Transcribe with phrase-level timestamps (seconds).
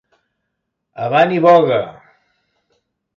[1.07, 1.77] Avant i voga.